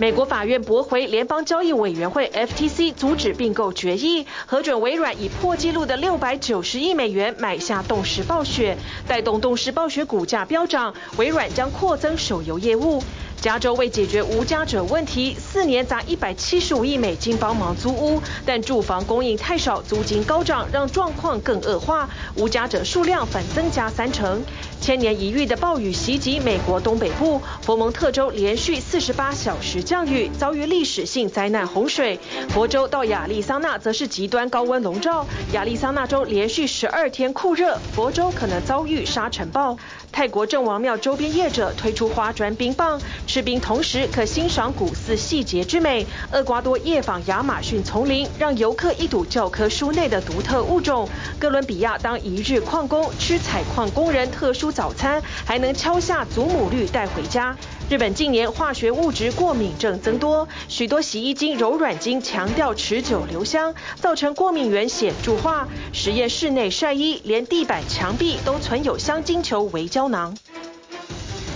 [0.00, 10.94] 美国法院驳回联邦交易委员会 FTC 阻止并购决议，核准微软以破纪录的六百九十亿美元买下动视暴雪，带动动视暴雪股价飙涨。
[11.16, 13.02] 微软将扩增手游业务。
[13.40, 22.08] 加州为解决无家者问题，四年砸一百七十五亿美金帮忙租屋，但住房供应太少，租金高涨，让状况更恶化。
[22.34, 24.42] 无家者数量反增加三成。
[24.80, 32.18] 千年一遇的暴雨袭击美国东北部，佛蒙特州连续四十八小时降雨，遭遇历史性灾难洪水。
[32.48, 39.76] 佛州到亚利桑那则是极端高温笼罩，亚利桑那州连续十二天酷热，佛州可能遭遇沙尘暴。
[40.10, 46.06] 泰国郑王庙周边业者推出花砖冰棒，吃冰同时可欣赏古寺细节之美。
[46.32, 51.08] 厄瓜多夜访亚马逊丛林，让游客一睹教科书内的独特物种。
[51.38, 57.56] 哥伦比亚当一日矿工，吃采矿工人特殊早餐，还能敲下祖母绿带回家。
[57.90, 65.66] 日本近年化学物质过敏症增多，许多洗衣精、柔软精强调持久留香，造成过敏源显著化。
[65.94, 70.36] 实验室内晒衣，连地板、墙壁都存有香精球为胶囊。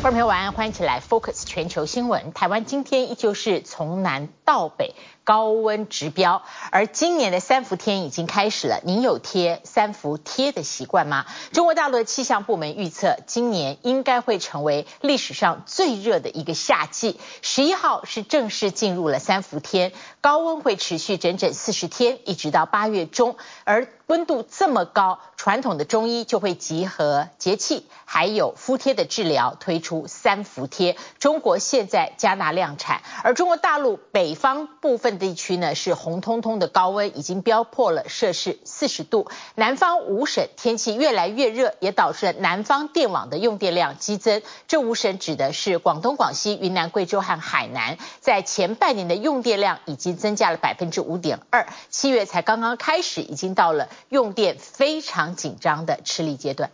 [0.00, 2.32] 观众朋友晚安，欢迎起来 Focus 全球新闻。
[2.32, 4.94] 台湾今天依旧是从南到北。
[5.24, 8.80] 高温直飙，而今年的三伏天已经开始了。
[8.84, 11.26] 您有贴三伏贴的习惯吗？
[11.52, 17.20] 中国大陆的气象部门预测，今年应该会成为历史上最热的一个夏季。
[17.40, 23.36] 十一号是正式进入了三伏天，高温会持续整整四十天，一直到八月中。
[23.64, 30.96] 而温度这么高，传统的中医就会集合节气，还有敷贴的治疗，推出三伏贴。
[31.18, 39.28] 中国现在加大量产，而中国大陆北方部分地区呢是红彤彤的高温，已经飙破了摄氏四十度。
[39.54, 44.42] 南方五省天气越来越热，也导致了南方电网的用电量激增。
[44.68, 53.88] 这五省指的是广东、广西、云南、贵州和海南，在前半年的用电量已经增加了百分之五点二，七月才刚刚开始，已经到了。
[54.08, 56.70] 用电非常紧张的吃力阶段。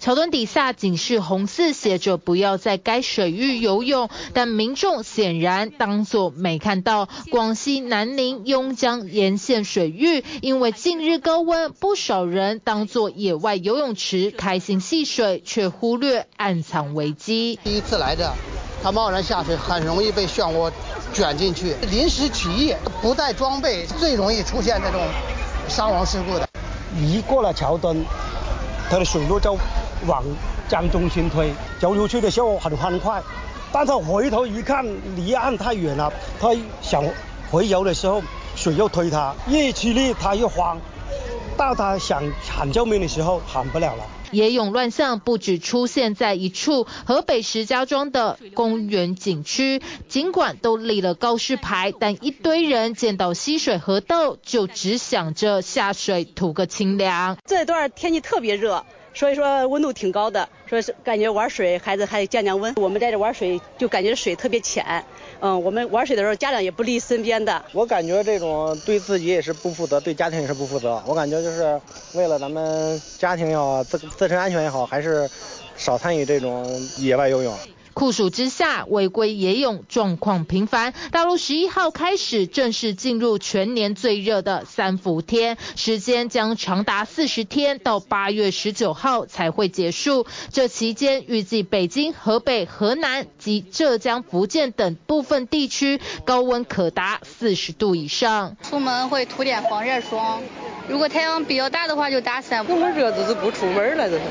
[0.00, 7.08] 桥墩底下警示红字写着“不要在该水域游泳”，但民众显然当作没看到。
[7.30, 17.58] 广西南宁邕江沿线水域，因为近日高温，不少人当作野外游泳池开心戏水，却忽略暗藏危机。
[17.64, 18.32] 第一次来的，
[18.80, 20.70] 他贸然下水，很容易被漩涡
[21.12, 21.74] 卷进去。
[21.90, 22.72] 临时起意，
[23.02, 25.00] 不带装备，最容易出现这种。
[25.68, 26.48] 伤亡事故的，
[26.96, 28.02] 一过了桥墩，
[28.88, 29.54] 它的水路就
[30.06, 30.22] 往
[30.68, 33.22] 江中心推，游出去的时候很欢快，
[33.72, 34.86] 但他回头一看，
[35.16, 36.48] 离岸太远了，他
[36.80, 37.04] 想
[37.50, 38.22] 回游的时候，
[38.54, 40.80] 水又推他，越吃力他越慌，
[41.56, 44.04] 到他想喊救命的时候喊不了了。
[44.30, 57.38] 野泳乱象不止出现在一处河北石家庄的公园景区，尽管都立了告示牌，但一堆人见到溪水河道就只想着下水图个清凉。
[57.46, 58.84] 这段天气特别热，
[59.14, 62.74] 所以说温度挺高的，所以是感觉玩水孩子还得降降温。
[62.76, 65.04] 我们在这玩水就感觉水特别浅。
[65.40, 67.64] 嗯，我们玩水的时候，家长也不离身边的。
[67.72, 71.02] 我感觉这种对自己也是不负责，对家庭也是不负责。
[71.06, 71.80] 我感觉就是
[72.14, 75.28] 为了咱们家庭也好，自自身安全也好，还是
[75.76, 77.54] 少参与这种野外游泳。
[77.98, 80.94] 酷暑之下，违规野泳状况频繁。
[81.10, 90.28] 大陆十一号开始正式进入全年最热的三伏天，时间将长达四十天，到八月十九号才会结束。
[90.52, 98.56] 这期间，预计北京、河北、河南及浙江、福建等部分地区高温可达四十度以上。
[98.62, 100.40] 出门会涂点防晒霜，
[100.88, 102.64] 如果太阳比较大的话，就打伞。
[102.64, 104.22] 这么热，就是不出门了，这是。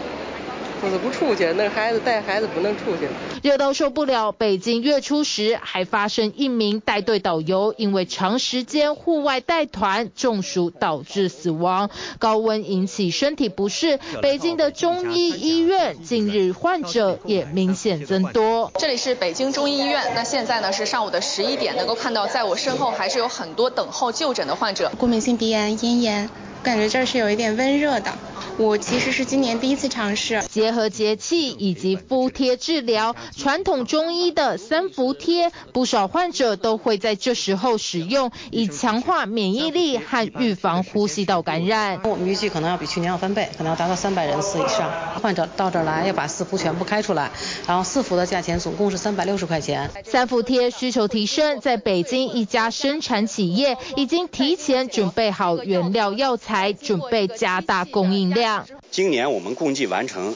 [0.82, 3.08] 就是不出去，那孩子带孩子不能出去。
[3.42, 11.90] 热到受不了，北京月初时还发生一名带队导游因为长时间户外带团中暑导致死亡。
[12.20, 18.72] 高温引起身体不适，北京的中医医院近日患者也明显增多。
[18.78, 24.92] 这里是北京中医医院，那现在呢是上午的十一点，能够看到在我身后还是有很多等候就诊的患者。
[24.98, 26.30] 过敏性鼻炎、咽炎，
[26.64, 28.12] 感觉这儿是有一点温热的。
[28.58, 42.02] 我其实是今年第一次尝试结合节气以及敷贴治疗，传统中医的三伏贴，不少患者都会在这时候使用，以强化免疫力和预防呼吸道感染。
[42.04, 44.92] 我们预计可能要比去年要翻倍，可能要达到三百人次以上。
[45.22, 47.30] 患者到这儿来要把四伏全部开出来，
[47.68, 49.92] 然后四伏的价钱总共是三百六十块钱。
[50.04, 58.47] 三伏贴需求提升，在北京一家生产企业已经提前准备好原料药材，准备加大供应量。
[58.92, 60.36] 今年我们共计完成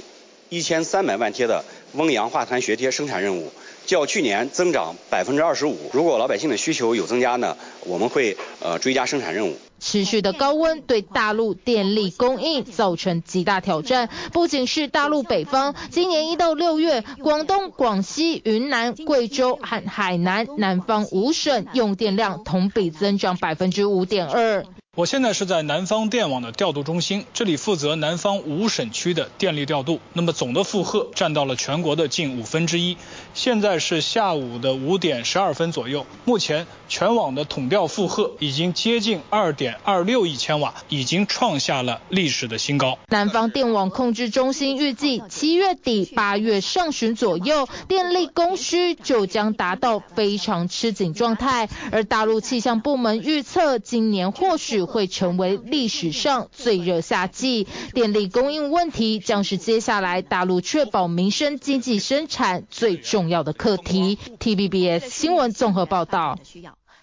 [0.49, 1.63] 一千三百万贴的
[1.93, 3.51] 温阳化痰学贴生产任务。
[3.83, 5.75] 较去年增长百分之二十五。
[5.91, 9.57] 如果老百姓的需求有增加呢，我们会呃追加生产任务。
[9.79, 24.63] 持续的高温对大陆电力供应造成极大挑战，不仅是大陆北方，今年一到六月，广东、广西、云南、贵州和海南南方五省用电量同比增长百分之五点二。
[24.97, 32.97] 我现在是在南方电网的调度中心，这里负责南方五省区的电力调度，那么总的负荷占到了全国的近五分之一。
[33.33, 42.99] 现在是下午的五点十二分左右，目前全网的统调负荷已经接近二点二六亿千瓦，已经创下了历史的新高。
[43.07, 54.80] 南方电网控制中心预计，七月底八月上旬左右，电力供需就将达到非常吃紧状态，而大陆气象部门预测，今年或许。
[54.85, 64.17] 会成为历史上最热夏季，电力供应问题将是接下来大陆确保民生经济生产最重要的课题。
[64.39, 66.37] T B B S 新闻综合报道。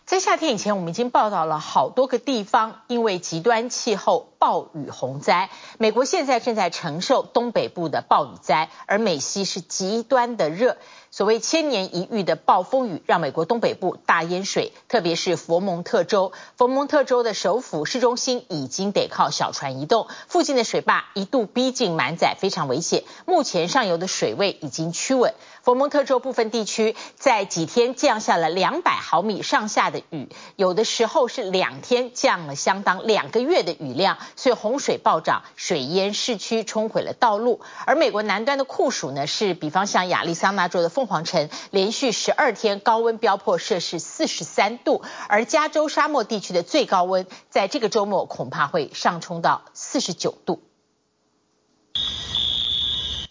[0.04, 5.50] 在夏天以前，我们已经报道了好多个地方因为极端气候暴雨洪灾。
[5.78, 10.78] 美国现在正在承受东北部的暴雨灾，而美西是极端的热。
[11.19, 16.31] 所谓千年一遇的暴风雨，让美国东北部大淹水，特别是佛蒙特州。
[16.56, 23.03] 佛蒙特州的首府市中心已经得靠小船移动，附近的水坝一度逼近满载，非常危险。
[23.26, 25.35] 目前上游的水位已经趋稳。
[25.65, 37.61] 佛蒙特州部分地区在几天降下了两百毫米上下的雨，有的时候是两天降了相当两个月的雨量，所以洪水暴涨，水淹市区，冲毁了道路。
[37.87, 50.62] 而美国南端的酷暑呢，是比方像亚利桑那州的凤黄城，连续十二天高温飙破摄氏四十三度，而加州沙漠地区的最高温在这个周末恐怕会上冲到四十九度。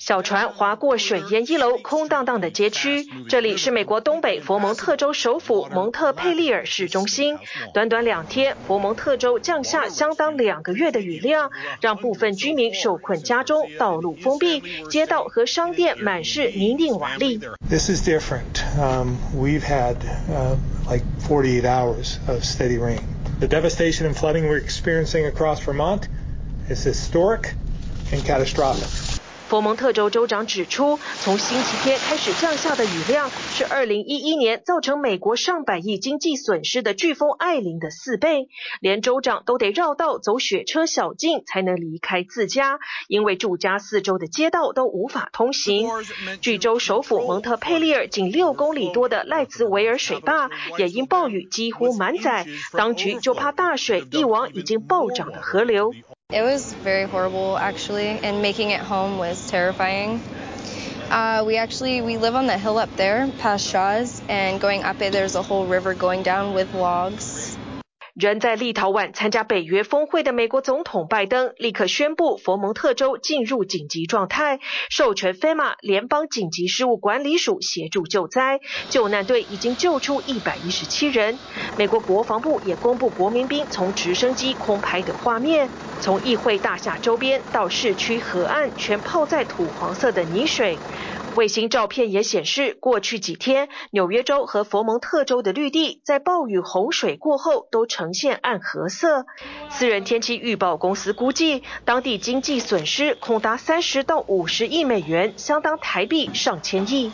[0.07, 7.39] 小船划过水淹一楼空荡荡的街区，这里是美国东北佛蒙特州首府蒙特佩利尔市中心。
[7.73, 11.51] 短短两天，佛蒙特州降下相当两个月的雨量，
[11.81, 17.41] 让部分居民受困家中，道路封闭，街道和商店满是泥泞瓦礫。
[17.71, 18.63] This is different.
[18.77, 19.97] Um, we've had
[20.29, 20.57] uh,
[20.91, 23.01] like 48 hours of steady rain.
[23.39, 26.09] The devastation and flooding we're experiencing across Vermont
[26.69, 27.55] is historic
[28.13, 29.06] and catastrophic.
[29.48, 38.50] 佛蒙特州州长指出，从星期天开始降下的雨量是2011年造成美国上百亿经济损失的飓风艾琳的四倍，
[38.82, 45.88] 连州长都得绕道走雪车小径才能离开自家，因为住家四周的街道都无法通行。
[46.42, 55.94] 距州首府蒙特佩利尔仅六公里多的赖茨维尔水坝也因暴雨几乎满载，当局就怕大水一往已经暴涨的河流。
[56.30, 60.22] It was very horrible, actually, and making it home was terrifying.
[61.10, 65.02] Uh, we actually we live on the hill up there, past Shaw's, and going up
[65.02, 67.37] it, there's a whole river going down with logs.
[68.20, 74.60] 人在立陶宛参加北约峰会的美国总统拜登立刻宣布佛蒙特州进入紧急状态，
[74.90, 78.60] 授权 FEMA 联邦紧急事务管理署协助救灾，
[78.90, 81.38] 救难队已经救出一百一十七人。
[81.78, 85.70] 美国国防部也公布国民兵从直升机空拍的画面，
[86.02, 90.76] 从议会大厦周边到市区河岸，全泡在土黄色的泥水。
[91.38, 99.28] 卫星照片也显示，过去几天，纽约州和佛蒙特州的绿地在暴雨洪水过后都呈现暗褐色。
[99.70, 107.12] 私人天气预报公司估计，当地经济损失恐达三十到五十亿美元，相当台币上千亿。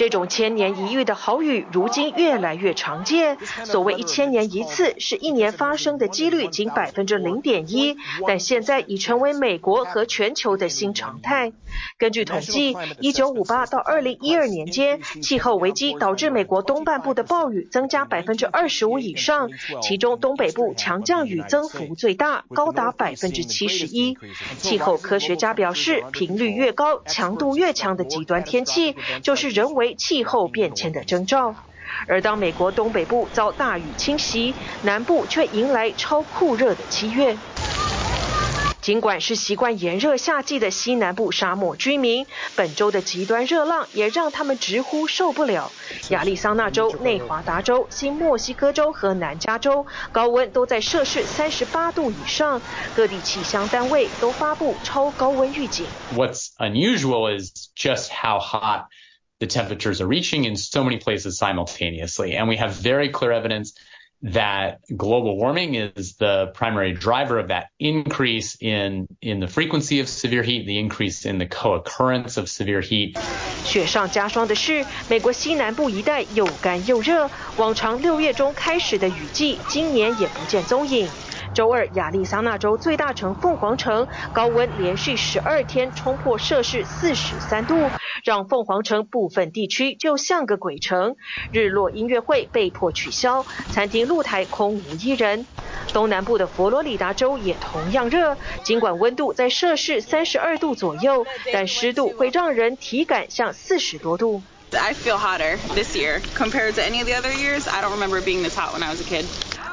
[0.00, 3.36] 这种千年一遇的好雨，如今越来越常见。
[3.66, 11.52] 所谓一千年一次，是一年发生的几率仅百分之零点一，但现在已成为美国和全球的新常态。
[11.98, 19.50] 根据统计，一九五八到二零一二年间，气候危机导致美国东半部的暴雨增加百分之二十五以上，
[19.82, 24.16] 其中东北部强降雨增幅最大，高达百分之七十一。
[24.56, 31.54] 气候科学家表示，频率越高、强度越强的极端天气，就是人为气候变迁的征兆，
[32.06, 37.36] 而当美国东北部遭大雨侵袭，南部却迎来超酷热的七月。
[38.80, 45.70] 尽管是习惯炎热夏季的西南部沙漠居民，本周的极端热浪也让他们直呼受不了。
[46.08, 52.60] 亚利桑那州、内华达州、新墨西哥州和南加州高温都在摄氏三十八度以上，
[52.96, 55.84] 各地气象单位都发布超高温预警。
[56.16, 58.86] What's unusual is just how hot
[59.39, 63.73] the temperatures are reaching in so many places simultaneously, and we have very clear evidence
[64.21, 70.07] that global warming is the primary driver of that increase in in the frequency of
[70.07, 73.17] severe heat, the increase in the co-occurrence of severe heat.
[73.65, 81.07] 雪上加霜的是，美国西南部一带又干又热，往常六月中开始的雨季，今年也不见踪影。
[81.54, 87.90] 周二，亚利桑那州最大城凤凰城高温连续十二天冲破摄氏四十三度，
[88.24, 91.16] 让凤凰城部分地区就像个鬼城。
[91.52, 95.46] 日落音乐会被迫取消，餐厅露台空无一人。
[95.92, 104.42] 东南部的佛罗里达州也同样热，尽管温度在摄氏三十二度左右，但湿度会让人体感像四十多度。
[104.72, 107.68] I feel hotter this year compared to any of the other years.
[107.68, 109.24] I don't remember being this hot when I was a kid.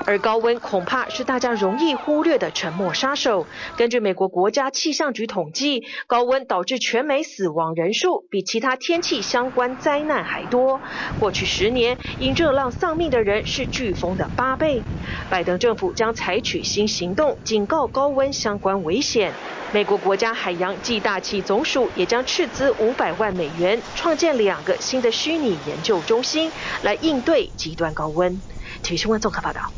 [0.08, 3.46] 而高温恐怕是大家容易忽略的沉默杀手。
[3.76, 10.80] 根据美国国家气象局统计，高温导致全美死亡人数比其他天气相关灾难还多。
[11.20, 14.82] 过去十年，因热浪丧命的人是飓风的八倍。
[15.30, 19.34] 拜登政府将采取新行动，警告高温相关危险。
[19.74, 26.50] 美国国家海洋暨大气总署也将斥资五百万美元，创建两个新的虚拟研究中心，
[26.84, 28.42] 来应对极端高温。
[28.82, 29.70] 体育新闻综合报道。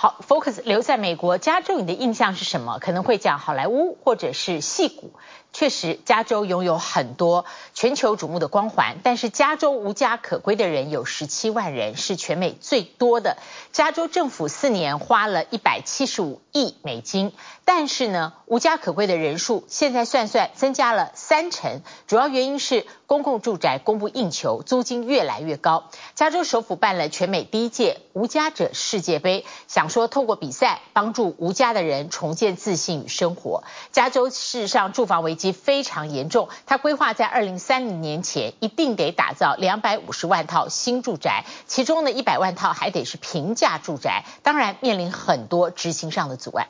[0.00, 2.78] 好，Focus 留在美国加州，你的印象是什么？
[2.78, 5.10] 可能会讲好莱坞或者是戏骨。
[5.52, 13.38] 确实，加州拥有很多全球瞩目的光环，但是加州无家可归的人有十七万人，是全美最多的。
[13.72, 17.32] 加州政府四年花了一百七十五亿美金，
[17.70, 25.84] 但是呢，无家可归的人数现在算算增加了三成，主要原因是公共住宅供不应求，租金越来越高。
[26.14, 33.64] 加州首府办了全美第一届无家者世界杯，想说透过比赛帮助无家的人重建自信与生活。
[33.92, 46.68] 加州事实上住房危机非常严重，他规划在二零三零年前一定得打造两百五十万套新住宅，其中的一百万套还得是平价住宅，当然面临很多执行上的阻碍。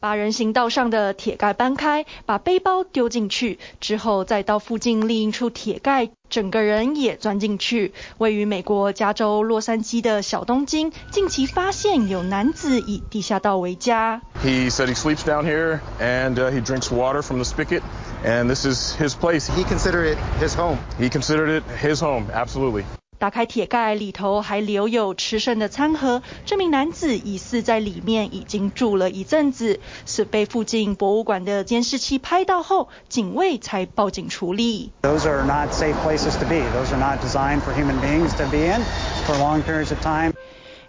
[0.00, 7.92] 把人行道上的铁盖搬开，把背包丢进去之后，再到附近另一处铁盖，整个人也钻进去。
[8.16, 14.22] 位于美国加州洛杉矶的小东京，近期发现有男子以地下道为家。
[14.42, 17.82] He said he sleeps down here and he drinks water from the spigot,
[18.24, 19.50] and this is his place.
[19.50, 20.78] He considered it his home.
[20.98, 22.84] He considered it his home, absolutely.
[23.20, 26.22] 打开铁盖，里头还留有吃剩的餐盒。
[26.46, 34.90] 这名男子疑似在里面已经住了一阵子，是被附近博物馆的监视器拍到后，警卫才报警处理。
[35.02, 36.62] Those are not safe places to be.
[36.72, 38.80] Those are not designed for human beings to be in
[39.26, 40.32] for long periods of time.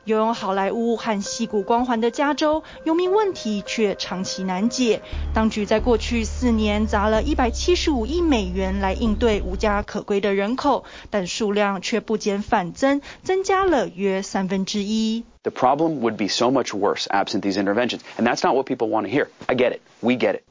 [0.06, 5.02] 拥有好莱坞和戏骨光环的加州，游民问题却长期难解。
[5.32, 15.24] 当局在过去四年砸了一百七十五亿美元来应对无家可归的人口，但数量却不减反增，增加了约三分之一。
[15.44, 19.04] The problem would be so much worse absent these interventions, and that's not what people want
[19.04, 19.28] to hear.
[19.46, 20.42] I get it, we get it.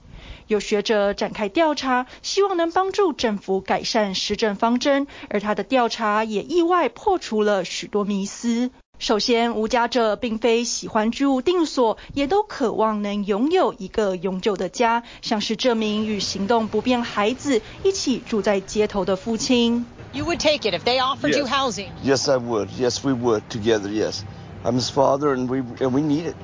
[0.46, 8.70] 有学者展开调查，希望能帮助政府改善施政方针，而他的调查也意外破除了许多迷思。
[9.00, 19.86] 首先，无家者并非喜欢居无定所，也都渴望能拥有一个永久的家，像是这名与行动不便孩子一起住在街头的父亲。
[20.12, 21.88] You would take it if they offered you housing.
[22.04, 22.68] Yes, I would.
[22.78, 23.88] Yes, we would together.
[23.88, 24.20] Yes,
[24.62, 26.34] I'm his father, and we and we need it.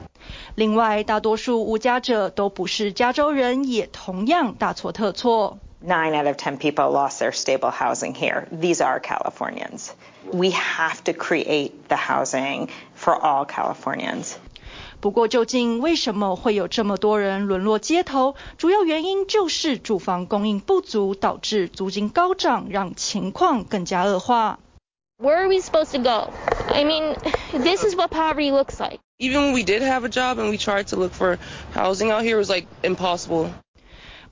[0.54, 5.58] 另外，大多数无家者都不是加州人，也同样大错特错。
[5.85, 8.47] Nine out of ten people lost their stable housing here.
[8.51, 9.91] These are Californians.
[10.31, 14.35] We have to create the housing for all Californians.
[14.99, 18.35] 不过，究竟为什么会有这么多人沦落街头？
[18.59, 24.59] 主要原因就是住房供应不足，导致租金高涨，让情况更加恶化。
[25.17, 26.31] Where are we supposed to go?
[26.71, 27.15] I mean,
[27.51, 28.99] this is what poverty looks like.
[29.19, 31.39] Even when we did have a job and we tried to look for
[31.73, 33.49] housing out here, it was like impossible.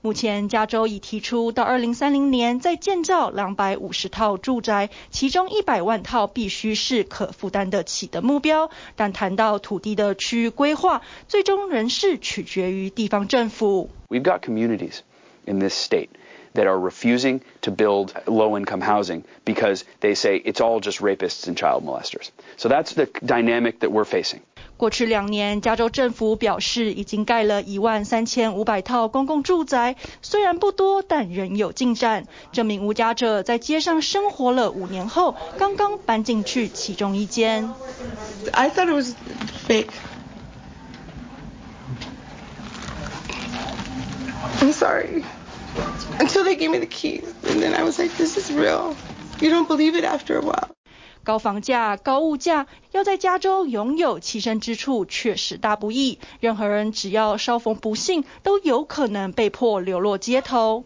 [0.04, 8.70] 目前，加州已提出到二零三零年再建造两百五十套住宅，其中一百万套必须是可负担得起的目标。
[8.96, 13.90] 但谈到土地的区域规划，最终仍是取决于地方政府。
[14.08, 15.00] We've got communities
[15.44, 16.08] in this state
[16.54, 21.54] that are refusing to build low-income housing because they say it's all just rapists and
[21.54, 22.30] child molesters.
[22.56, 24.40] So that's the dynamic that we're facing.
[24.77, 32.25] 过去两年，加州政府表示已经盖了一万三千五百套公共住宅，虽然不多，但仍有进展。
[32.51, 37.69] 这名无家者在街上生活了五年后，刚刚搬进去其中一间。
[38.51, 39.13] I thought it was
[39.65, 39.91] fake.
[44.59, 45.23] I'm sorry.
[46.19, 48.95] Until they gave me the keys, and then I was like, this is real.
[49.39, 50.74] You don't believe it after a while.
[51.25, 56.19] 高房价、高物价，要在加州拥有栖身之处确实大不易。
[56.39, 60.85] 任何人只要稍逢不幸，都有可能被迫流落街头。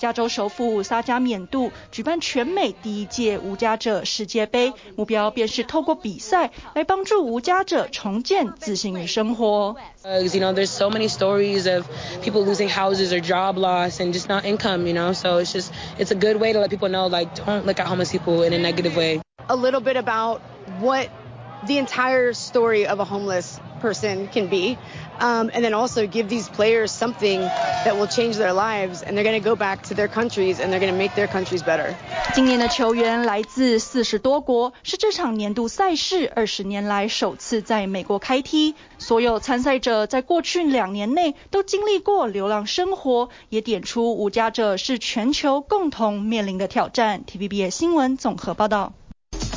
[0.00, 9.74] 加州首府萨加缅度举办全美第一届无家者世界杯，目标便是透过比赛来帮助无家者重建自信与生活。
[10.04, 11.86] Uh, you know, there's so many stories of
[12.22, 15.72] people losing houses or job loss and just not income, you know, so it's just,
[15.98, 18.52] it's a good way to let people know, like, don't look at homeless people in
[18.52, 19.22] a negative way.
[19.48, 20.42] A little bit about
[20.78, 21.08] what
[21.66, 24.76] the entire story of a homeless person can be.
[25.21, 27.41] Um, and then also give these players something
[27.85, 30.73] that will change their lives, and they're going to go back to their countries, and
[30.73, 31.93] they're going to make their countries better.
[32.33, 38.73] 今年的球员来自四十多国，是这场年度赛事二十年来首次在美国开踢。
[38.97, 47.23] 所有参赛者在过去两年内都经历过流浪生活，也点出无家者是全球共同面临的挑战。
[47.25, 48.93] TVB 新闻综合报道。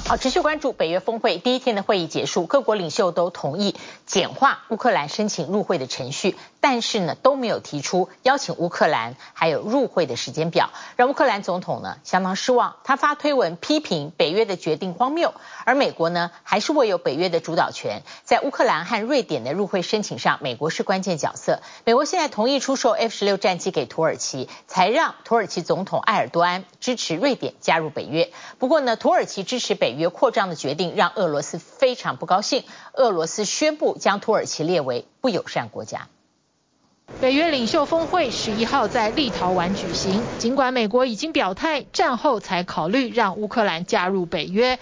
[0.06, 12.76] 好，持续关注北约峰会第一天的会议结束，各国领袖都同意简化乌克兰申请入会的程序，但是呢都没有提出邀请乌克兰还有入会的时间表，让乌克兰总统呢相当失望。
[12.84, 15.32] 他发推文批评北约的决定荒谬，
[15.64, 21.62] 而美国呢还是握有北约的主导权，在乌克兰和瑞典的入会申请上，美国是关键角色。
[21.86, 28.30] 美国现在同意出售 F 十六战机给土耳其，才让土耳其总统埃尔多安支持瑞典加入北约。
[28.58, 30.04] 不过呢，土耳其支持北约。
[30.04, 36.08] 北约扩张的决定让俄罗斯非常不高兴，俄罗斯宣布将土耳其列为不友善国家。
[37.20, 44.78] 北约领袖峰会十一号在立陶宛举行，尽管美国已经表态战后才考虑让乌克兰加入北约。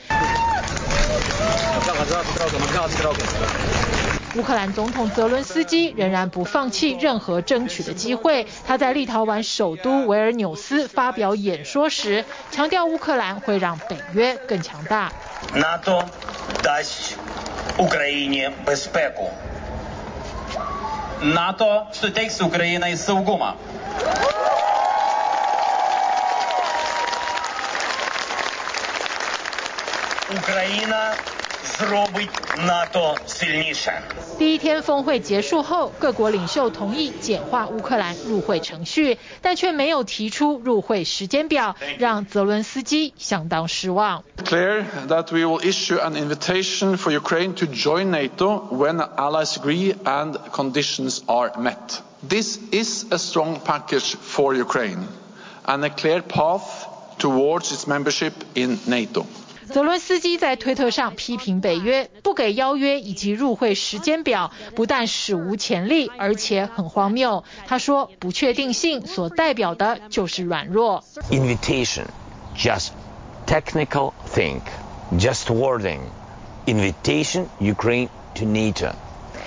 [4.35, 8.45] 乌克兰总统泽伦斯基仍然不放弃任何争取的机会。
[8.67, 15.11] 他在立陶宛首都维尔纽斯发表演说时，强调乌克兰会让北约更强大。
[15.53, 16.03] НАТО
[16.63, 17.17] даст
[17.77, 19.29] Україні безпеку.
[21.21, 23.53] НАТО створить Україну сильною.
[30.37, 31.15] Україна
[34.38, 44.22] 第一天峰会结束后，各国领袖同意简化乌克兰入会程序，但却没有提出入会时间表，让泽伦斯基相当失望。
[44.44, 50.36] Clear that we will issue an invitation for Ukraine to join NATO when allies agree and
[50.52, 52.00] conditions are met.
[52.28, 55.06] This is a strong package for Ukraine
[55.64, 56.86] and a clear path
[57.18, 59.26] towards its membership in NATO.
[59.72, 67.42] 泽伦斯基在推特上批评北约不给邀约以及入会时间表，不但史无前例，而且很荒谬。
[67.66, 71.02] 他说，不确定性所代表的就是软弱。
[71.30, 72.04] Invitation,
[72.56, 72.90] just
[73.46, 74.60] technical thing,
[75.18, 76.00] just wording.
[76.66, 78.94] Invitation Ukraine to NATO.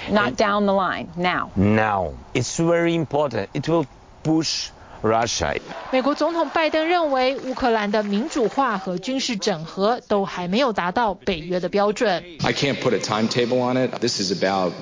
[0.10, 1.50] Not down the line, now.
[1.56, 2.14] Now.
[2.34, 3.48] It's very important.
[3.54, 3.86] It will
[4.24, 4.70] push
[5.05, 5.59] Russia.
[5.91, 12.23] 美国总统拜登认为，乌克兰的民主化和军事整合都还没有达到北约的标准。
[12.43, 13.99] I can't put a timetable on it.
[14.01, 14.73] This is about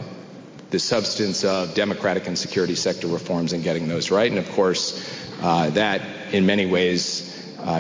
[0.70, 4.30] the substance of democratic and security sector reforms and getting those right.
[4.30, 4.94] And of course,
[5.40, 6.00] uh, that
[6.32, 7.21] in many ways uh,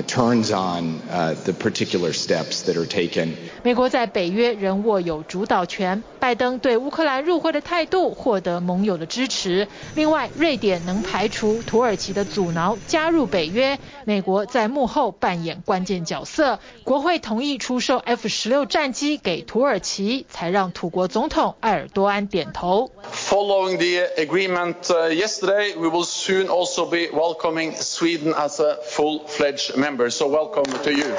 [0.07, 0.99] turns on
[1.43, 3.33] the particular steps that are taken.
[3.63, 9.67] 美国在北约仍握有主导权，拜登对乌克兰入会的态度获得盟友的支持。
[9.95, 16.59] 另外，瑞典能排除土耳其的阻挠加入北约，美国在幕后扮演关键角色。
[16.83, 22.91] 国会同意出售 F 十六战机给土耳其，才让土国总统埃尔多安点头。
[23.23, 30.09] Following the agreement yesterday, we will soon also be welcoming Sweden as a full-fledged member.
[30.09, 31.15] So welcome to you.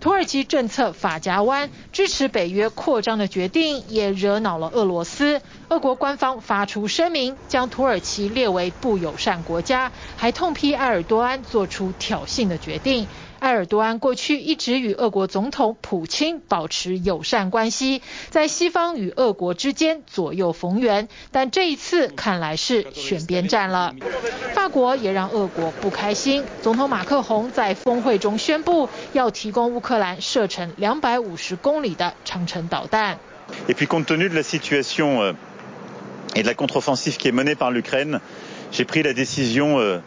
[0.00, 5.42] 土耳其政策发夹弯，支持北约扩张的决定也惹恼了俄罗斯。
[5.68, 13.06] 俄国官方发出声明，将土耳其列为不友善国家，还痛批埃尔多安做出挑衅的决定。
[13.40, 23.94] 埃尔多安过去一直与俄国总统普京保持友善关系，在西方与俄国之间左右逢源，但这一次看来是选边站了。
[24.54, 33.18] 法国也让俄国不开心，总统马克宏在峰会中宣布要提供乌克兰射程两百五十公里的长程导弹。
[33.68, 35.34] Et puis compte tenu de la situation
[36.34, 38.20] et de la contre-offensive qui est menée par l'Ukraine,
[38.70, 40.00] j'ai pris la décision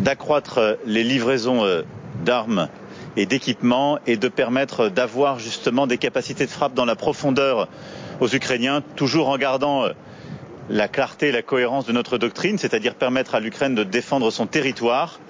[0.00, 2.68] d'accroître les livraisons d'armes
[3.16, 7.68] et d'équipements et de permettre d'avoir justement des capacités de frappe dans la profondeur
[8.20, 9.84] aux Ukrainiens, toujours en gardant
[10.70, 14.46] la clarté et la cohérence de notre doctrine, c'est-à-dire permettre à l'Ukraine de défendre son
[14.46, 15.20] territoire.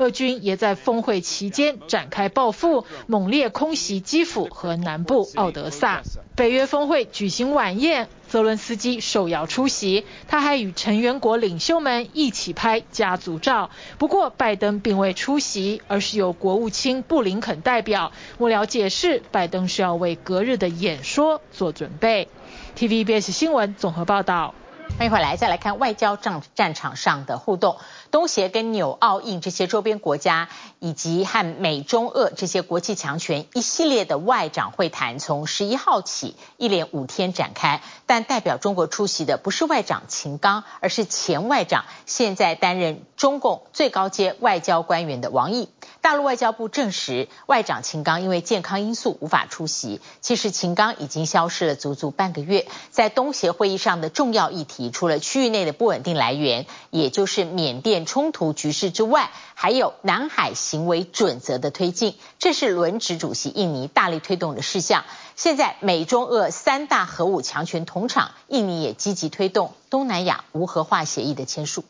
[0.00, 0.10] 俄。
[0.10, 6.02] 军也在峰会期间展开报复，猛烈空袭基辅和南部奥德萨。
[6.34, 13.70] 北约峰会举行晚宴，泽伦斯基受邀出席，他还与成员国领袖们一起拍家族照。
[13.98, 18.10] 不过，拜登并未出席，而是由国务卿布林肯代表。
[18.38, 22.28] 幕僚解释，拜登是要为隔日的演说做准备。
[22.76, 24.54] TVBS 新闻综合报道。
[24.98, 27.78] 欢迎回来，再来看外交战战场上的互动。
[28.10, 37.80] 东协跟纽澳印这些周边国家，以及和美中俄这些国际强权一系列的外长会谈，从十一号起一连五天展开。
[38.04, 45.70] 但代表中国出席的不是外长秦刚，而是前外长，现在担任中共最高阶外交官员的王毅。
[46.02, 50.00] 大陆外交部证实，外长秦刚因为健康因素无法出席。
[50.22, 65.04] 其实秦刚已经消失了足足半个月，在东协会议上的重要议题，除了区域内的不稳定来源，也就是缅甸冲突局势之外，还有南海行为准则的推进，这是轮值主席印尼大力推动的事项。
[65.36, 71.84] 现在美中俄三大核武强权同场，印尼也积极推动东南亚无核化协议的签署。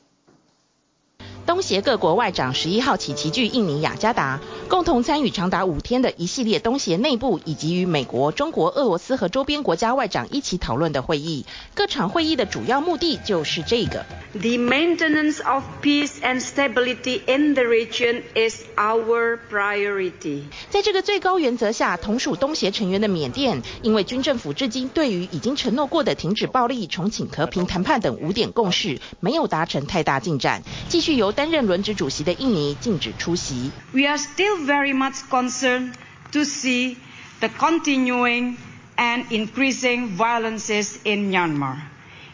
[1.51, 11.45] 东协各国外长十一号起齐聚印尼雅加达，共同参与长达五天的一系列东协内部以及与美国、中国、俄罗斯和周边国家外长一起讨论的会议。
[11.75, 20.43] 各场会议的主要目的就是这个：The maintenance of peace and stability in the region is our priority。
[20.69, 31.35] 在这个最高原则下，同属东协成员的缅甸，因为军政府至今对于已经承诺过的停止暴力、重启和平谈判等五点共识没有达成太大进展，继续由。
[31.40, 33.72] 担任轮值主席的印尼禁止出席。
[33.94, 35.94] We are still very much concerned
[36.32, 36.98] to see
[37.40, 38.58] the continuing
[38.98, 41.78] and increasing violences in Myanmar.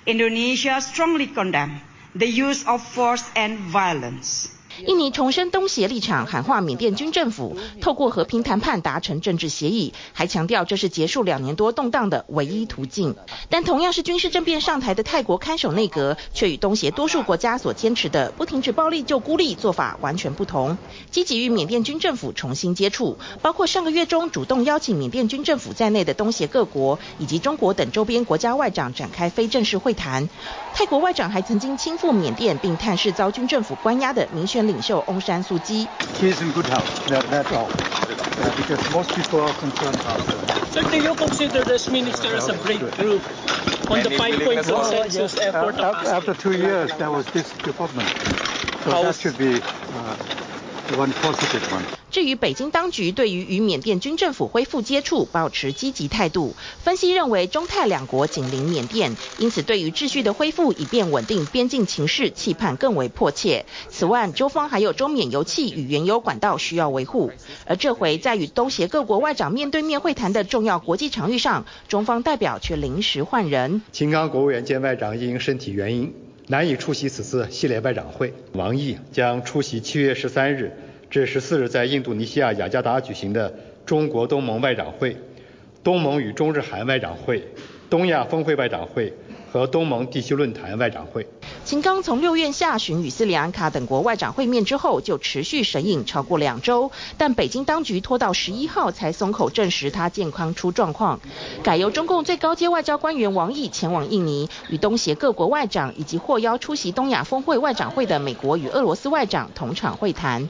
[0.05, 1.79] Indonesia strongly condemn
[2.15, 4.47] the use of force and violence.
[4.84, 13.16] 印尼重申东协立场，喊话缅甸军政府透过和平谈判达成政治协议，还强调这是结束两年多动荡的唯一途径。
[13.48, 20.76] 但同样是军事政变上台的泰国看守内阁，却与东协多数国家所坚持的不停止暴力就孤立做法完全不同，
[21.10, 30.28] 积极与缅甸军政府重新接触，包括上个月中主动邀请缅甸军政府在内的东协各国以及中国等周边国家外长展开非正式会谈。
[30.76, 35.88] 泰国外长还曾经亲赴缅甸，并探视遭军政府关押的民选领袖翁山素姬。
[52.10, 63.66] 至于北京当局对于与缅甸军政府恢复接触保持积极态度，分析认为中泰两国紧邻缅甸，因此对于秩序的恢复以便稳定边境情势期盼更为迫切。
[63.90, 67.32] 此外，中方还有中缅油气与原油管道需要维护，
[67.66, 73.82] 而这回在与东协各国外长面对面会谈的重要国际场域上，中方代表却临时换人。
[73.92, 76.14] 秦刚国务委员兼外长因身体原因
[76.48, 80.72] 难以出席此次系列外长会，王毅将出席七月十三日。
[81.08, 83.54] 至十四日在印度尼西亚雅加达举行的
[83.84, 85.16] 中国东盟外长会、
[85.84, 87.44] 东盟与中日韩外长会、
[87.88, 89.12] 东亚峰会外长会
[89.56, 91.26] 和东盟地区论坛外长会。
[91.64, 101.18] 秦刚从六月下旬与斯里兰卡等国外长会面之后，就持续神隐超过两周，但北京当局拖到十一号才松口证实他健康出状况，
[101.62, 110.46] 改由中共最高阶外交官员王毅前往印尼，与东协各国外长以及获邀出席东亚峰会外长会的美国与俄罗斯外长同场会谈。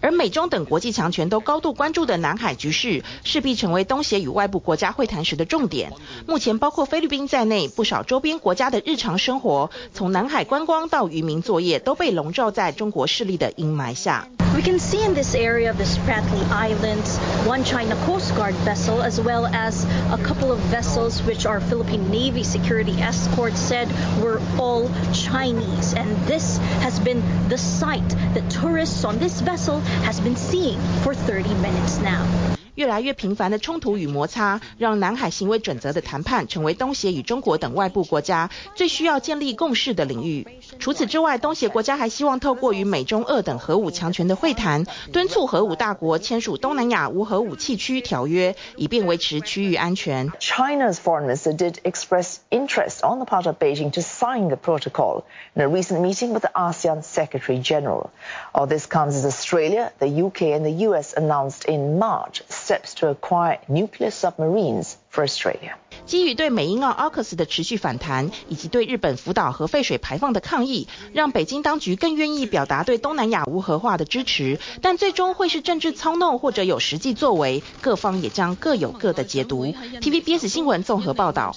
[0.00, 5.92] 而美中等国际强权都高度关注的南海局势，势必成为东协与外部国家会谈时的重点。
[6.26, 14.26] 目前，包括菲律宾在内，不少周边国家的日常生活，从南海观光到渔民作业，都被笼罩在中国势力的阴霾下。
[14.54, 19.20] We can see in this area of the Spratly Islands, one China Coast Guard vessel, as
[19.20, 23.88] well as a couple of vessels which our Philippine Navy security escorts said
[24.20, 25.94] were all Chinese.
[25.94, 31.14] And this has been the sight that tourists on this vessel has been seeing for
[31.14, 32.59] 30 minutes now.
[32.80, 40.48] 越来越频繁的冲突与摩擦，让南海行为准则的谈判成为东协与中国等外部国家最需要建立共识的领域。
[40.78, 50.30] 除此之外，东协国家还希望透过与美中俄等核武强权的会谈，敦促核武大国签署东南亚无核武器区条约，以便维持区域安全。
[50.40, 55.60] China's foreign minister did express interest on the part of Beijing to sign the protocol in
[55.60, 58.08] a recent meeting with the ASEAN Secretary General.
[58.54, 63.08] All this comes as Australia, the UK, and the US announced in March steps to
[63.12, 65.74] acquire nuclear submarines for Australia.
[66.06, 74.58] 基于对美英澳 AUKUS 的持续反弹，以及对日本福岛核废水排放的抗议，让北京当局更愿意表达对东南亚无核化的支持。
[74.80, 79.66] 但最终会是政治操弄，或者有实际作为，各方也将各有各的解读。
[79.66, 81.54] TVBS 新闻综合报道。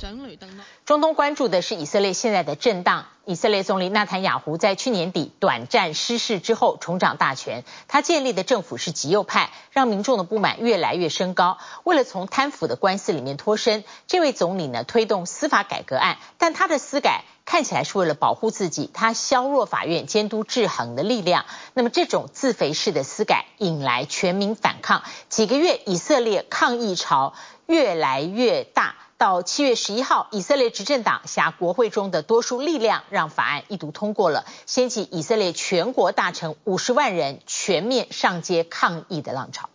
[0.86, 3.06] 中东关注的是以色列现在的震荡。
[3.26, 11.58] 以色列总理纳坦雅胡在去年底短暂失势之后重掌大权，他建立的政府是极右派，让民众的不满越来越升高。
[11.86, 21.46] 为了从贪腐的官司里面脱身，这位总理呢推动司法改革案，但他的司改看起来是为了保护自己，他削弱法院监督制衡的力量。
[21.74, 27.34] 那么这种自肥式的司改引来全民反抗，几个月以色列抗议潮
[27.68, 28.96] 越来越大。
[29.24, 39.70] 到七月十一号，以色列执政党辖国会中的多数力量让法案一读通过了，掀起以色列全国大城五十万人全面上街抗议的浪潮。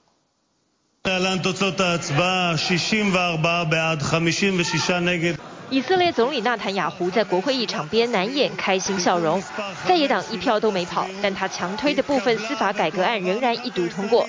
[5.71, 9.43] 以色列总理纳坦雅胡在国会议场边难掩开心笑容，
[9.87, 14.27] 在野党一票都没跑，但他强推的部分司法改革案仍然一读通过。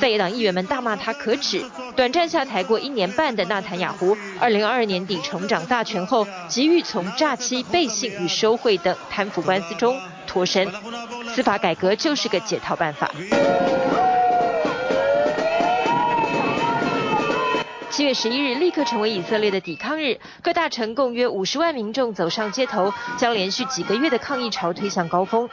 [0.00, 1.64] 在野党议员们大骂他可耻，
[1.96, 10.70] 短暂下台过一年半的纳坦雅胡，二零二二年底重掌大权后，急于从诈欺、背信与收贿等贪腐官司中脱身，
[11.34, 13.10] 司法改革就是个解套办法。
[17.92, 25.46] 七月十一日立刻成为以色列的抵抗日，各大城共约五十万民众走上街头，将连续几个月的抗议潮推向高峰。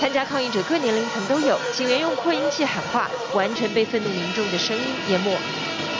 [0.00, 5.36] 参加抗议者各年龄层都有，警员用扩音器喊话，完全被愤怒民众的声音淹没。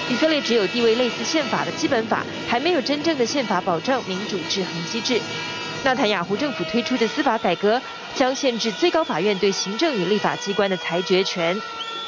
[0.09, 5.21] 以色列只有地位类似宪法的基本法，还没有真正的宪法保障民主制衡机制。
[5.83, 7.79] 纳坦雅胡政府推出的司法改革，
[8.15, 11.61] 将限制最高法院对行政与立法机关的裁决权，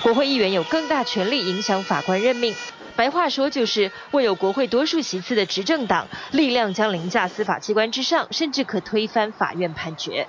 [0.03, 2.55] 国会议员有更大权力影响法官任命。
[2.95, 10.27] 白话说就是，握有国会多数席次的执政党力量将凌驾司法机关之上，甚至可推翻法院判决。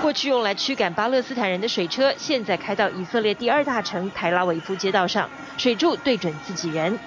[0.00, 5.28] 过去用来驱赶巴勒斯坦人的水车，现在开到以色列第二大城台拉维夫街道上，
[5.58, 6.98] 水柱对准自己人。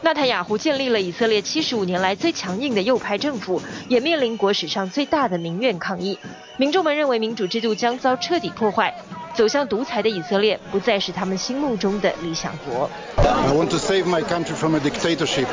[0.00, 6.18] 纳坦雅胡建立了以色列七十五年来最强硬的右派政府，也面临国史上最大的民怨抗议。
[6.56, 8.94] 民众们认为民主制度将遭彻底破坏，
[9.34, 12.88] 走向独裁的以色列不再是他们心目中的理想国。
[13.16, 15.46] I want to save my country from a dictatorship.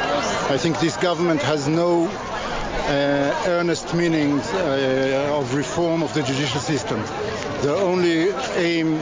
[0.49, 2.07] I think this government has no
[2.87, 7.01] Uh, earnest meanings uh, of reform of the judicial system.
[7.63, 9.01] The only aim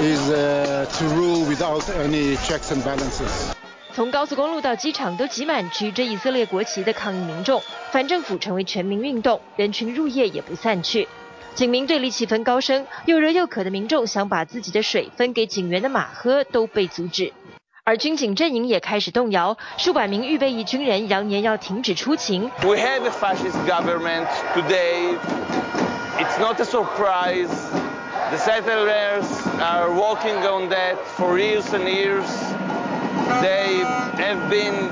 [0.00, 3.57] is uh, to rule without any checks and balances.
[3.98, 11.08] 从高速公路到机场都挤满举着以色列国旗的抗议民众，反政府成为全民运动，人群入夜也不散去。
[11.56, 17.32] 警民对立气氛高升，又热又渴的民众想把自己的水分给警员的马喝，都被阻止。
[17.82, 22.48] 而军警阵营也开始动摇，数百名预备役军人扬言要停止出勤。
[22.62, 25.16] We have a fascist government today.
[26.20, 27.50] It's not a surprise.
[28.30, 29.26] The settlers
[29.60, 32.57] are working on that for years and years.
[33.28, 33.84] They
[34.16, 34.88] have been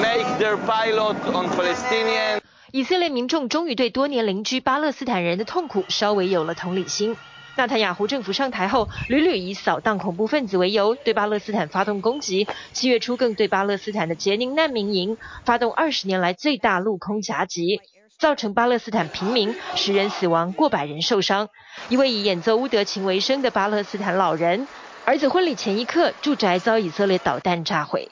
[0.00, 7.16] make their pilot on palestine 以色列民众终于对多年邻居巴勒斯坦人的痛苦稍微有了同理心。
[7.56, 12.48] 纳坦雅胡政府上台后，屡屡以扫荡恐怖分子为由，对巴勒斯坦发动攻击。
[12.72, 17.80] 七月初，更对巴勒斯坦的杰宁难民营发动二十年来最大陆空夹击，
[18.18, 21.48] 造成巴勒斯坦平民十人死亡，过百人受伤。
[21.88, 24.66] 一位以演奏乌德琴为生的巴勒斯坦老人，
[25.06, 28.08] 儿子婚礼前一刻，住宅遭以色列导弹炸毁。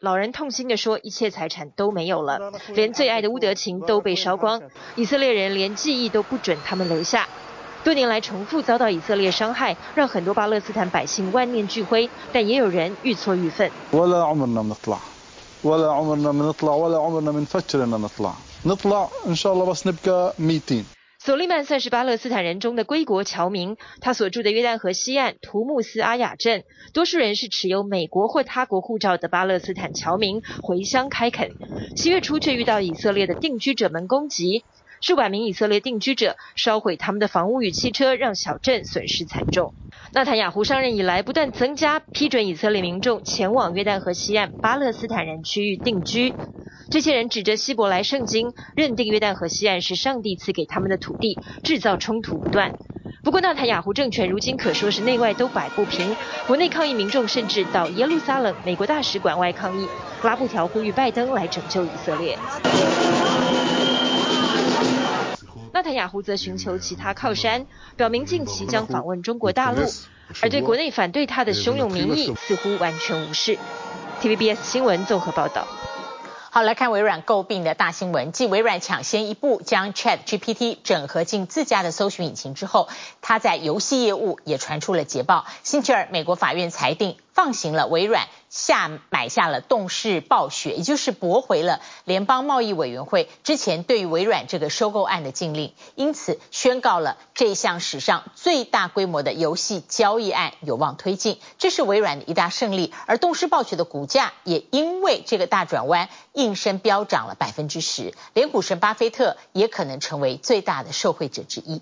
[0.00, 2.38] 老人痛心地说：“一切财产都没有了，
[2.72, 4.62] 连最爱的乌德琴都被烧光。
[4.96, 7.28] 以色列人连记忆都不准他们留下。
[7.84, 13.70] 多年来重复遭到以色列伤害，让很多巴勒斯坦百姓万念俱灰，但也有人愈挫愈愤。”
[21.22, 31.50] 索利曼算是巴勒斯坦人中的归国侨民，他所住的约旦河西岸图木斯阿雅镇，多数人是持有美国或他国护照的巴勒斯坦侨民，回乡开垦。
[31.94, 34.64] 七月初却遇到以色列的定居者们攻击，
[35.00, 39.72] 数百名以色列定居者烧毁他们的房屋与汽车，让小镇损失惨重。
[40.12, 46.34] 纳坦雅胡上任以来，不断增加批准以色列民众前往约旦河西岸巴勒斯坦人区域定居。
[46.90, 52.72] 这些人指着希伯来圣经，认定约旦河西岸是上帝赐给他们的土地，制造冲突不断。
[53.22, 56.14] 不过，纳坦雅胡政权如今可说是内外都摆不平，
[56.46, 59.86] 国内抗议民众甚至到耶路撒冷美国大使馆外抗议，
[60.22, 62.36] 拉布条呼吁拜登来拯救以色列。
[65.72, 69.82] 纳坦雅胡则寻求其他靠山，表明近期将访问中国大陆，
[70.42, 73.56] 而对国内反对他的汹涌民意似乎完全无视。
[74.20, 75.68] TVBS 新闻综合报道。
[76.50, 78.32] 好，来看微软诟病的大新闻。
[78.32, 82.88] 继微软抢先一步将 ChatGPT 整合进自家的搜寻引擎之后，
[83.22, 85.46] 它在游戏业务也传出了捷报。
[85.62, 88.26] 星期二，美国法院裁定放行了微软。
[88.50, 102.92] 下买下了动视暴雪，也就是驳回了联邦贸易委员会之前对于微软这个收购案的禁令，因此宣告了这项史上最大规模的游戏交易案有望推进，这是微软的一大胜利。
[103.06, 111.80] 而动视暴雪的股价也因为这个大转弯应声飙涨了百分之十，连股神巴菲特也可能成为最大的受惠者之一。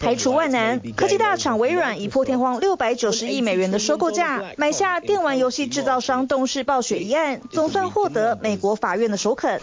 [0.00, 9.60] 排除万难，科技大厂微软以破天荒六百九十亿美元的收购价买下电玩游戏制造商动视暴雪一案，总算获得美国法院的首肯。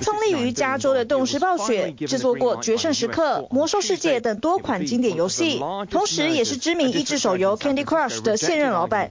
[0.00, 9.10] 创立于加州的动视暴雪制作过《决胜时刻》《魔兽世界》等多款经典游戏，同时也是知名益智手游 Candy Crush 的现任老板。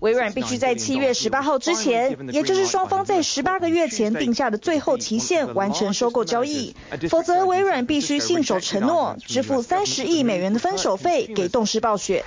[0.00, 6.74] 微软必须在七月十八号之前，也就是双方在十八个月前定下的最后期限，完成收购交易，
[7.10, 12.24] 否则微软必须信守承诺，支付三十亿美元的分手费给动视暴雪。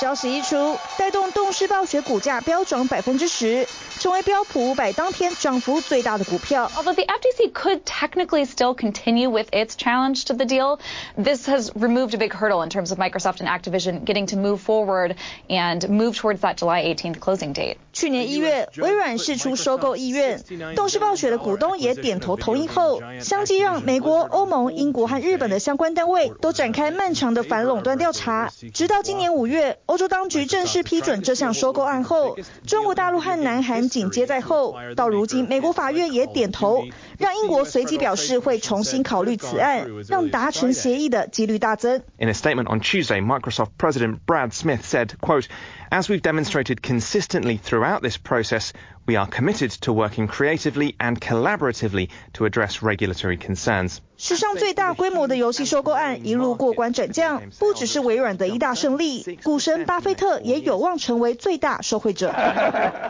[0.00, 3.66] 消息一出，带动动视暴雪股价飙涨百分之十，
[3.98, 6.70] 成为标普五百当天涨幅最大的股票。
[6.76, 10.78] Although the FTC could technically still continue with its challenge to the deal,
[11.16, 14.60] this has removed a big hurdle in terms of Microsoft and Activision getting to move
[14.60, 15.16] forward
[15.48, 17.76] and move towards that July 18th closing date.
[17.92, 20.40] 去年一月，微软释出收购意愿，
[20.76, 34.74] 动视暴雪的股东也点头同意后，相继让美国、欧盟、英国和日本的相关单位都展开漫长的反垄断调查，直到今年五月，欧洲当局正式批准这项收购案后，中国大陆和南韩紧接在后。
[34.94, 36.84] 到如今，美国法院也点头，
[37.17, 42.01] 让英国随即表示会重新考虑此案，让达成协议的几率大增。
[42.17, 45.47] In a statement on Tuesday, Microsoft President Brad Smith said, quote,
[45.91, 48.71] As we've demonstrated consistently throughout this process,
[49.05, 53.99] we are committed to working creatively and collaboratively to address regulatory concerns.
[54.17, 62.33] 史上最大规模的游戏收购案一路过关斩将，不只是微软的一大胜利，股神巴菲特也有望成为最大受惠者。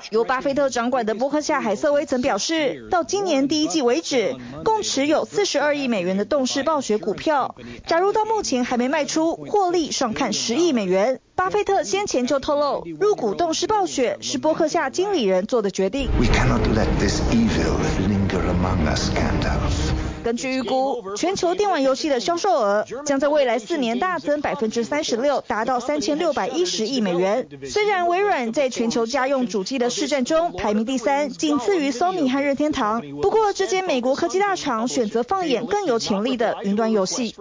[0.10, 7.55] 由巴菲特掌管的波克夏海瑟威曾表示，到今年第一季为 止，共持有四十二亿美元的动视暴雪股票。
[7.87, 11.21] 假如到目前还没卖出，获利上看十亿美元。
[11.35, 16.11] 巴菲特先前就透露，入股动视暴雪是伯克夏经理人做的决定。
[20.24, 27.48] 根据预估，全球电玩游戏的销售额将在未来四年大增百分之三十六，达到三千六百一十亿美元。
[27.66, 33.02] 虽然微软在全球家用主机的市占中排名第三，仅次于 Sony 和任天堂。
[33.22, 37.36] 不过，这间美国科技大厂选择放眼更有潜力的云端游戏。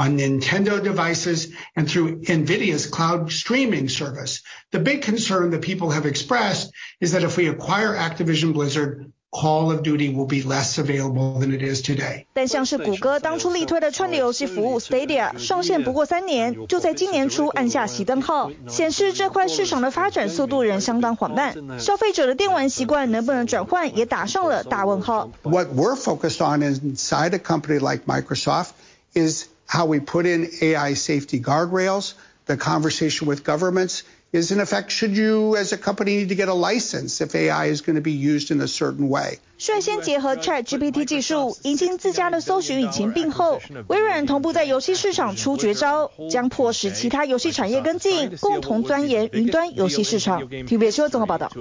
[0.00, 4.42] On Nintendo devices and through NVIDIA's cloud streaming service.
[4.70, 6.70] The big concern that people have expressed
[7.00, 11.52] is that if we acquire Activision Blizzard, Call of Duty will be less available than
[11.52, 12.24] it is today.
[12.32, 21.78] 但像是谷歌当初力推的串流游戏服务 Stadia 上线不过三年，就在今年初按下熄灯号，显示这块市场的发展速度仍相当缓慢。
[21.78, 25.30] 消费者的电玩习惯能不能转换，也打上了大问号。
[25.42, 28.68] What we're focused on inside a company like Microsoft
[29.12, 32.12] is how we put in AI safety guardrails,
[32.46, 34.00] the conversation with governments
[34.33, 37.73] Is in effect, should you as a company need to get a license if AI
[37.73, 39.39] is going to be used in a certain way?
[39.57, 50.41] 率先结合 ChatGPT 技术，引进自家的搜寻引擎并后，微软同步在游戏市场出绝招，将迫使其他游戏产业跟进，共同钻研云端游戏市场。
[50.49, 51.51] TVBS 综合报道。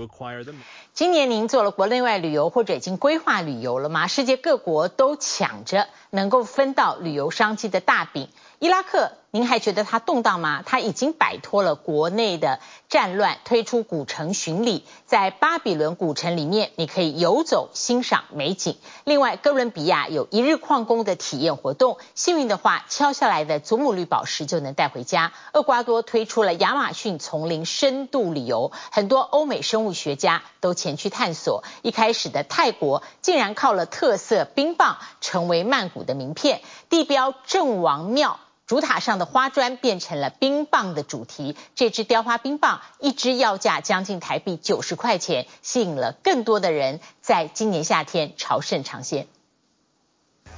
[0.95, 4.09] 今年您做了国内外旅游或者已经规划旅游了吗？
[4.09, 8.29] 世界各国都抢着能够分到旅游商机的大饼。
[8.59, 10.63] 伊拉克您还觉得它动荡吗？
[10.67, 18.77] 它已经摆脱了国内的战乱，推出古城巡礼，在巴比伦古城里面，你可以游走欣赏美景。
[19.05, 25.33] 另外，哥伦比亚有一日矿工的体验活动，幸运的话，敲下来的祖母绿宝石就能带回家。
[25.55, 31.65] 厄瓜多推出了亚马逊丛林深度旅游，很多欧美生物学家都前去探索。
[31.81, 36.61] 一开始的泰国竟然靠了特色冰棒，成为曼谷的名片。
[36.91, 38.39] 地标郑王庙。
[38.73, 49.27] 主塔上的花砖变成了冰棒的主题，这只雕花冰棒一支要价将近台币九十块钱，吸引了更多的人在今年夏天朝圣尝鲜。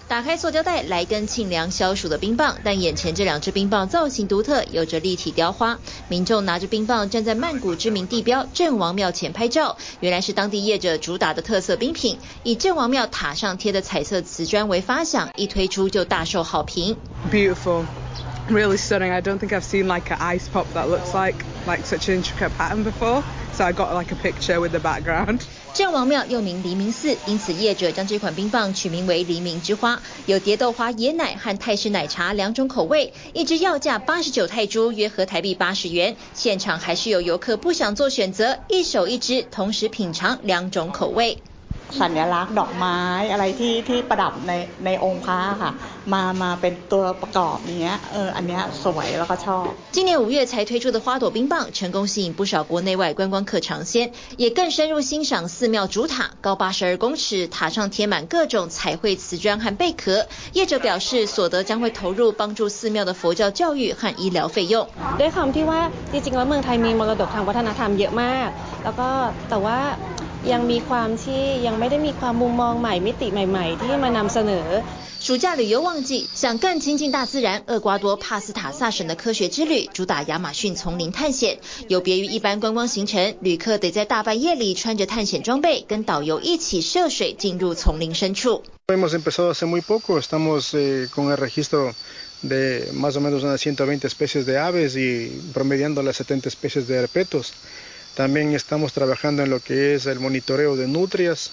[0.06, 5.78] 打开塑胶袋来根沁凉消暑的冰棒，但眼前这两支冰棒造型独特，有着立体雕花。
[6.08, 16.96] 民众拿着冰棒站在曼谷知名地标郑王庙前拍照，原来是当地业者主打的特色冰品，以郑王庙塔上贴的彩色瓷砖为发想，一推出就大受好评。
[17.32, 17.84] Beautiful.
[18.50, 19.10] Really stunning.
[19.10, 22.22] I don't think I've seen like an ice pop that looks like like such an
[22.22, 23.22] intricate pattern before.
[23.54, 25.46] So I got like a picture with the background.
[25.74, 36.14] 郑王庙又名黎明寺，因此业者将这款冰棒取名为黎明之花，有蝶豆花椰奶和泰式奶茶两种口味，一支要价八十九泰铢，约合台币八十元。
[36.32, 41.38] 现场还是有游客不想做选择，一手一支，同时品尝两种口味。
[42.01, 42.99] สัญลักษณ์ดอกไม้
[43.31, 44.53] อะไรที่ที่ประดับใน
[44.85, 45.71] ในองค์พระค่ะ
[46.13, 54.11] มามาเป็นตัวประกอบเนี้ยเอออันเนี้ยสวยแล้วก็ชอบ今年五月才推出的花朵冰棒成功吸引不少国内外观光客尝鲜
[54.43, 56.13] 也更深入欣赏寺庙主塔
[56.45, 60.03] 高八十二公尺塔上贴满各种彩绘瓷砖和贝壳
[60.53, 64.87] 业者表示所得将会投入帮助寺庙的佛教教育和医疗费用
[65.19, 68.47] ด้วยความที่ว่าจริงๆแล้วเมืองไทยมีมรดกทางวัฒนธรรมเยอะมาก
[68.83, 69.07] แล้วก็
[69.49, 69.77] แต่ว่า
[70.51, 74.67] ยังมีความที่ยังไม่ได้มีความมุมมองใหม่มิติใหม่ๆที่มานำเสนอ
[75.21, 81.59] 暑假旅游旺季，想更亲近大自然，厄瓜多帕斯塔萨省的科学之旅主打亚马逊丛林探险，
[81.89, 88.63] 有别于一般观光行程，旅客得在大半夜里穿着探险装备，跟导游一起涉水进入丛林深处。
[88.87, 90.71] Hemos empezado hace muy poco, estamos
[91.13, 91.93] con el registro
[92.41, 96.95] de más o menos unas 120 especies de aves y promediando las 70 especies de
[96.95, 97.51] herpetos.
[98.14, 101.50] También estamos trabajando en lo que es el monitoreo de nutrias.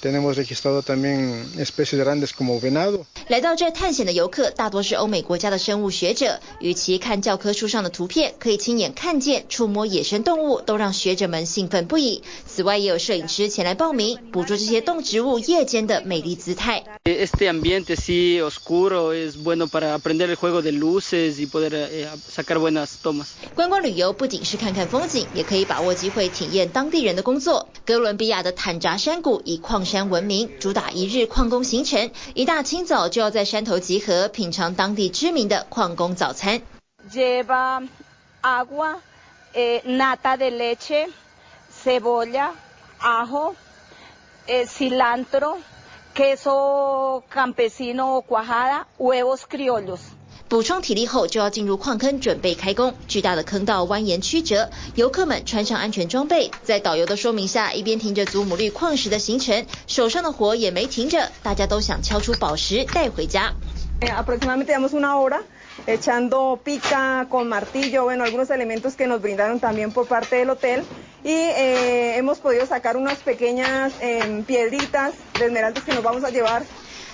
[0.00, 3.04] Tenemos registrado también especies grandes como venado。
[3.26, 12.22] 来到这探险的游客大多是欧美国家的生物学者，与其看教科书上的图片，可以亲眼看见、触摸野生动物，都让学者们兴奋不已。
[12.46, 16.84] 此外，也有摄影师前来报名，捕捉这些动植物夜间的美丽姿态。
[17.04, 22.90] Este ambiente sí oscuro es bueno para aprender el juego de luces y poder sacar buenas
[23.02, 23.26] tomas。
[23.56, 27.68] 观光旅游不仅是看看风景，也可以把握机会体验当地人的工作。
[27.84, 36.60] 哥伦比亚的坦扎山谷以矿山闻名，主打一日矿工行程，一大清早就要在山头集合，品尝当地知名的矿工早餐。
[50.48, 52.94] 补充体力后，就要进入矿坑准备开工。
[53.06, 63.52] 巨大的坑道蜿蜒曲折，游客们穿上安全装备，在导游的说明下，一边听着祖母绿矿石的行程，手上的活也没停着，大家都想敲出宝石带回家。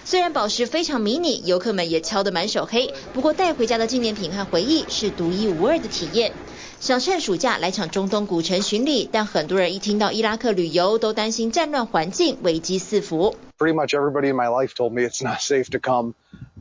[0.07, 6.31] 虽然宝石非常迷你，游客们也敲得满手黑，不过带回家的纪念品和回忆是独一无二的体验。
[6.79, 13.35] 想趁暑假来场中东古城巡礼，但很多人一听到伊拉克旅游，都担心战乱环境，危机四伏。
[13.57, 16.13] Pretty much everybody in my life told me it's not safe to come.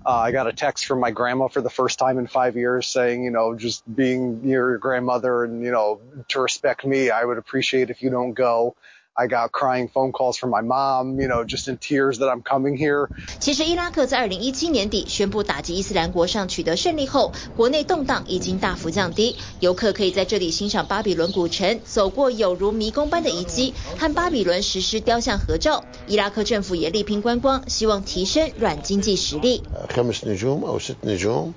[0.06, 3.26] I got a text from my grandma for the first time in five years saying,
[3.26, 7.38] you know, just being near your grandmother and, you know, to respect me, I would
[7.38, 8.76] appreciate if you don't go.
[9.21, 12.41] I got crying phone calls from my mom, you know, just in tears that I'm
[12.41, 13.09] coming here.
[13.41, 25.83] 其实伊拉克在二零一七年底宣布打击伊斯兰国上取得胜利后，国内动荡已经大幅降低，游客可以在这里欣赏巴比伦古城，走过有如迷宫般的遗迹，和巴比伦石狮雕像合照。
[26.07, 29.65] 伊拉克政府也力拼观光，希望提升软经济实力。
[29.91, 31.53] خمس نجوم أو ست نجوم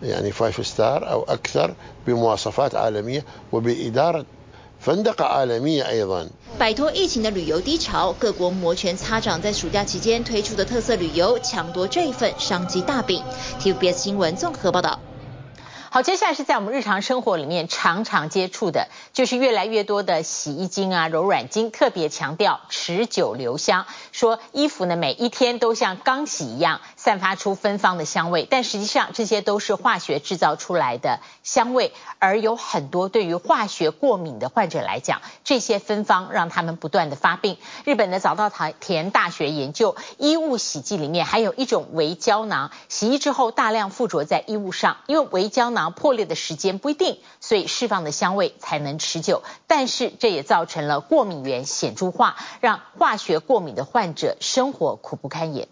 [0.00, 1.74] يعني five star أو أكثر
[2.06, 4.24] بمواصفات عالمية وبإدارة
[6.57, 13.23] 摆脱疫情的旅游低潮，各国摩拳擦掌，在暑假期间推出的特色旅游抢夺这一份商机大饼。
[13.61, 14.99] TVBS 新闻综合报道。
[15.93, 28.47] 好，接下来是在我们日常生活里面常常接触的，就是越来越多的洗衣精啊、柔软精，特别强调持久留香，说衣服呢每一天都像刚洗一样，散发出芬芳的香味。
[28.49, 37.59] 但实际上这些都是化学制造出来的香味，而有很多对于化学过敏的患者来讲，这些芬芳让他们不断的发病。
[37.85, 45.82] 日本的早稻田大学研究，衣物洗剂里面含有一种微胶囊，洗衣之后大量附着在衣物上，因为微胶囊。
[45.91, 49.43] 破裂的时间不一定，所以释放的香味才能持久。
[49.67, 55.67] 但是这也造成了过敏源显著化，让化学过敏的患者生活苦不堪言。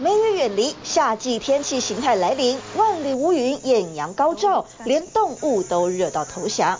[0.00, 6.78] 梅雨远离，夏季天气形态来临，万里无云，艳阳高照，连动物都热到投降。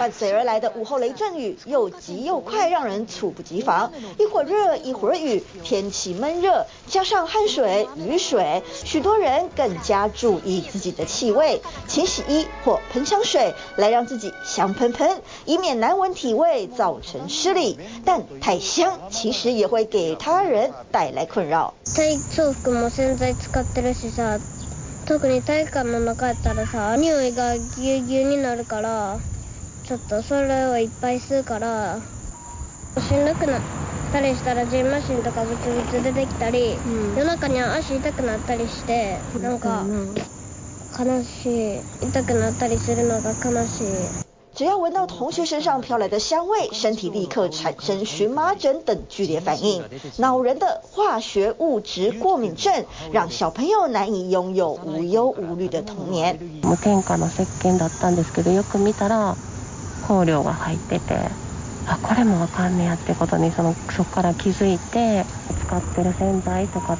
[0.00, 3.90] 伴随而来的午后雷阵雨，又急又快，让人猝不及防。
[4.18, 17.78] 一会儿热，一会儿雨，天气闷热，加上汗水、雨水，许多人更加注意自己的气味，勤洗衣或喷香水来让自己香喷喷，以免难闻体味造成失礼。
[18.04, 21.72] 但太香其实也会给他人带来困扰。
[21.84, 24.38] 体操服も洗剤使ってるしさ、
[25.06, 29.16] 特に体育馆の中やったらさ、匂いがぎゅうぎゅうになるから。
[29.90, 31.98] ちょっとそれをいっぱい吸うから
[32.98, 33.60] しんどくなっ
[34.12, 39.84] たりしたらじんましんとかブツブツ出てきたり、うん、夜中には足痛くなったりしてなんか
[40.98, 43.86] 悲しい痛くなったりするのが悲しい。
[44.56, 49.84] 只要闻到同学身上飘来的香味，身体立刻产生荨麻疹等剧烈反应。
[50.16, 52.72] 恼人的化学物质过敏症，
[53.12, 56.38] 让小朋友难以拥有无忧无虑的童年。
[60.07, 61.15] 香料が入ってて、
[61.87, 65.25] あ、これもあかんねやってことにそのそこから気づいて、
[65.65, 66.97] 使ってる洗剤とかっ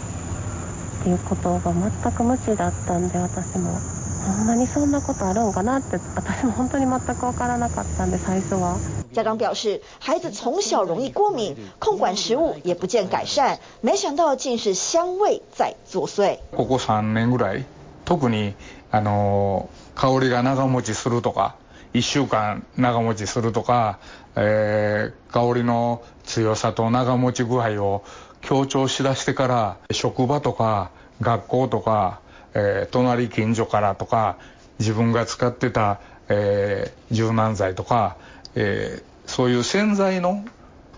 [1.03, 3.79] ていうことが全く无知だったんで、私も。
[4.21, 8.77] ほんまにそんなことあるんかなって私も本当に全く分からなかったんで最初は。
[9.13, 16.37] 家长表示，孩子从小容易过敏，控管食物也不见改善，没想到竟是香味在作祟。
[16.55, 17.65] ここ3年ぐらい、
[18.05, 18.53] 特に
[18.91, 21.55] あの香りが长持ちするとか。
[21.93, 23.99] 1週間長持ちするとか、
[24.35, 28.03] えー、香りの強さと長持ち具合を
[28.41, 32.21] 強調しだしてから職場とか学校とか、
[32.53, 34.37] えー、隣近所からとか
[34.79, 38.17] 自分が使ってた、えー、柔軟剤とか、
[38.55, 40.43] えー、そういう洗剤の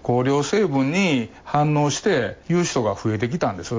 [0.03, 3.75] 香料成分に反応して言う人が増えてきたんです。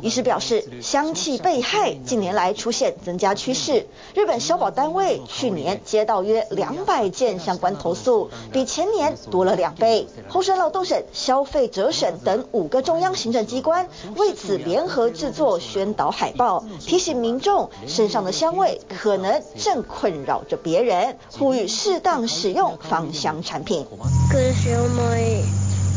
[0.00, 3.86] 医师表示，香气被害近年来出现增加趋势。
[4.14, 10.06] 日本消保单位去年接到约两百件相关投诉，比前年多了两倍。
[10.28, 23.84] 厚生劳动省、消费者省等五个中央行政机关为此联合制作宣导海报，提醒民众身上的香味可能正困扰着别人，呼吁适当使用芳香产品。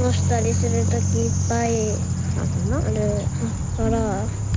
[0.00, 2.02] 干したりする時いっぱい
[2.34, 2.46] あ
[2.90, 3.30] る
[3.76, 4.49] から。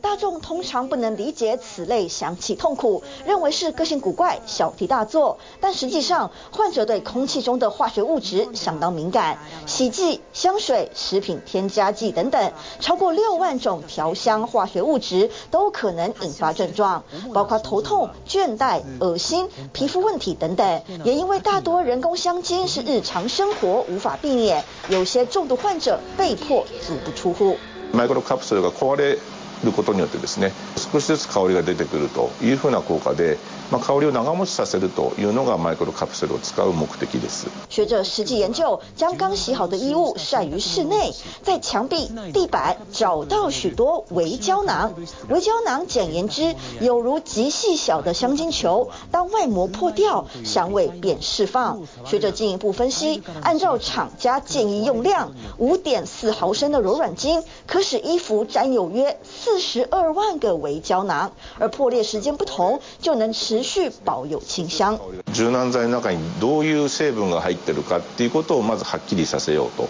[0.00, 5.38] 大众通常不能理解此类香气痛苦，认为是个性古怪、小题大做。
[5.60, 17.02] 但实际上，患者对空气中的化学物质相当敏感，洗剂、香水、食品添加剂等等，超过六万种调香化学物质都可能引发症状，
[17.34, 20.82] 包括头痛、倦怠、恶心、皮肤问题等等。
[21.02, 27.56] 也因为大多人工香精是日常生活无法避免，有些重度患者被迫足不出户。
[27.92, 29.18] マイクロカプセルが壊れ
[29.64, 33.38] ることによってですね、少しずつ香りが出てくるというふうな効果で、
[33.71, 37.47] まあ、香りを长持ちさせるというのがマイクロカプセルを使う目的です。
[37.67, 44.93] 学者实际研究，将刚洗好的衣物晒于室内，在墙壁、地板找到许多微胶囊。
[45.29, 51.81] 微胶囊简言之，有如极细小的香精球，当外膜破掉，香味便释放。
[52.05, 63.55] 学者进一步分析，按照厂家建议用量，五点四毫升的柔软精可使衣服沾有约四十二万个微胶囊，而破裂时间不同，就能持。
[63.59, 64.97] 持续保有清香。
[65.33, 69.89] 柔软剤の中にどういう成分が入ってるかっていうことをまずはっきりさせようと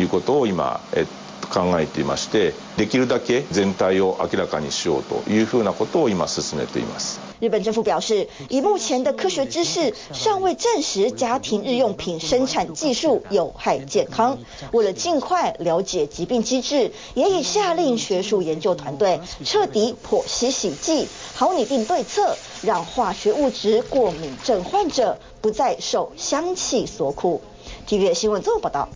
[0.00, 1.06] いうことを今え
[1.50, 7.20] 考えていまして、できるだけ全体を明らかにしようというふうなことを今进めています。
[7.40, 14.36] 日本政府表示，以目前的科学知识，尚未证实家庭日用品生产技术有害健康。
[14.72, 27.40] 为了尽快了解疾病机制，也已下令学术研究团队彻底剖析洗剂，好拟定对策，让化学物质过敏症患者不再受香气所苦。
[27.88, 28.88] TVB 新闻综合报道。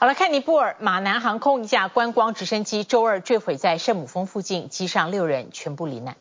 [0.00, 6.14] 好了，看尼泊尔马南航空一架观光直升机周二坠毁在圣母峰附近，机上六人全部罹难。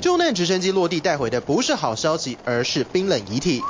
[0.00, 3.62] 救难直升机落地带回的不是好消息，而是冰冷遗体。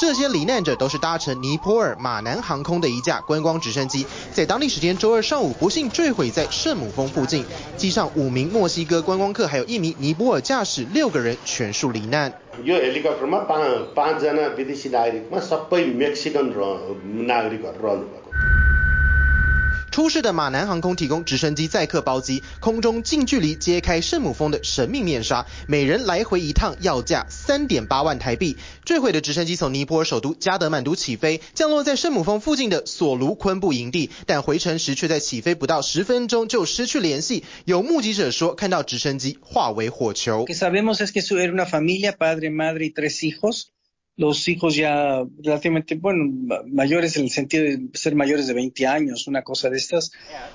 [0.00, 7.46] 这些罹难者都是搭乘尼泊尔马南航空的一架观光直升机，在当地时间周二上午不幸坠毁在圣母峰附近，
[7.76, 12.32] 机上五名墨西哥观光客，还有一名尼泊尔驾驶，六个人全数罹难。
[12.64, 13.56] यो हेलिकप्टरमा पा
[13.96, 16.66] पाँचजना विदेशी नागरिकमा सबै मेक्सिकन र
[17.26, 18.29] नागरिकहरू रहनुभएको
[19.90, 28.56] 出事的马南航空提供直升机载客包机，空中近距离揭开圣母峰的神秘面纱，每人来回一趟要价三点八万台币。
[28.84, 37.44] 坠毁的直升机从尼泊尔首都加德满都起飞，降落在圣母峰附近的索卢昆布营地，但回程时却在起飞不到十分钟就失去联系。
[37.64, 40.44] 有目击者说，看到直升机化为火球。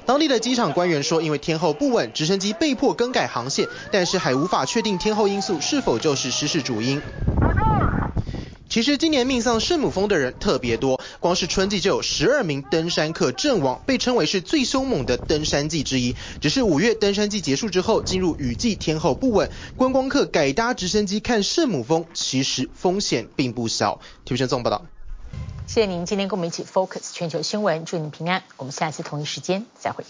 [0.06, 7.02] 当地的机场官员说，因为天候不稳，直升机被迫更改航线，但是还无法确定天候因素是否就是失事主因。
[8.76, 16.14] 其实今年命丧圣母峰的人特别多，光是春季就有十二名登山客阵亡，被称为是最凶猛的登山季之一。
[16.42, 24.02] 只是五月登山季结束之后，进入雨季，天候不稳，观光客改搭直升机看圣母峰，其实风险并不小。
[24.26, 24.86] TVBS 新闻报道。
[25.68, 28.44] 谢谢您今天跟我们一起 Focus 全球新闻，祝您平安。
[28.58, 30.04] 我们下次同一时间再会。